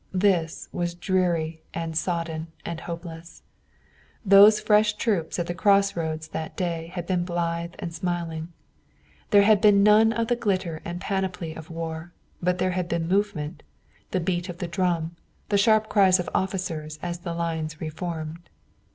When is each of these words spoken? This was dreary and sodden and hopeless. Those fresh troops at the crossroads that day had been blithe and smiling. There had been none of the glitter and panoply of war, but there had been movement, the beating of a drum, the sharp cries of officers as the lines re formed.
This 0.15 0.67
was 0.71 0.95
dreary 0.95 1.61
and 1.75 1.95
sodden 1.95 2.47
and 2.65 2.79
hopeless. 2.79 3.43
Those 4.25 4.59
fresh 4.59 4.93
troops 4.93 5.37
at 5.37 5.45
the 5.45 5.53
crossroads 5.53 6.29
that 6.29 6.57
day 6.57 6.87
had 6.87 7.05
been 7.05 7.23
blithe 7.23 7.75
and 7.77 7.93
smiling. 7.93 8.51
There 9.29 9.43
had 9.43 9.61
been 9.61 9.83
none 9.83 10.11
of 10.11 10.25
the 10.27 10.35
glitter 10.35 10.81
and 10.83 10.99
panoply 10.99 11.53
of 11.53 11.69
war, 11.69 12.13
but 12.41 12.57
there 12.57 12.71
had 12.71 12.89
been 12.89 13.07
movement, 13.07 13.61
the 14.09 14.19
beating 14.19 14.49
of 14.55 14.63
a 14.63 14.67
drum, 14.67 15.17
the 15.49 15.57
sharp 15.59 15.87
cries 15.87 16.19
of 16.19 16.31
officers 16.33 16.97
as 17.03 17.19
the 17.19 17.35
lines 17.35 17.79
re 17.79 17.89
formed. 17.89 18.49